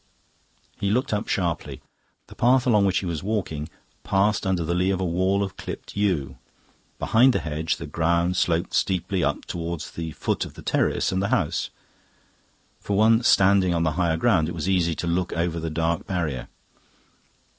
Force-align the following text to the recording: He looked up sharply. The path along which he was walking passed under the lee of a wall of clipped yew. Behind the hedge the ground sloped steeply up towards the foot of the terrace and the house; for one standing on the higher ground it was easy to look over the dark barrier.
He 0.79 0.89
looked 0.89 1.13
up 1.13 1.27
sharply. 1.27 1.79
The 2.25 2.33
path 2.33 2.65
along 2.65 2.85
which 2.87 2.97
he 2.97 3.05
was 3.05 3.21
walking 3.21 3.69
passed 4.03 4.47
under 4.47 4.63
the 4.63 4.73
lee 4.73 4.89
of 4.89 4.99
a 4.99 5.05
wall 5.05 5.43
of 5.43 5.55
clipped 5.57 5.95
yew. 5.95 6.39
Behind 6.97 7.33
the 7.33 7.39
hedge 7.39 7.77
the 7.77 7.85
ground 7.85 8.35
sloped 8.35 8.73
steeply 8.73 9.23
up 9.23 9.45
towards 9.45 9.91
the 9.91 10.13
foot 10.13 10.43
of 10.43 10.55
the 10.55 10.63
terrace 10.63 11.11
and 11.11 11.21
the 11.21 11.27
house; 11.27 11.69
for 12.79 12.97
one 12.97 13.21
standing 13.21 13.75
on 13.75 13.83
the 13.83 13.91
higher 13.91 14.17
ground 14.17 14.49
it 14.49 14.55
was 14.55 14.67
easy 14.67 14.95
to 14.95 15.05
look 15.05 15.33
over 15.33 15.59
the 15.59 15.69
dark 15.69 16.07
barrier. 16.07 16.47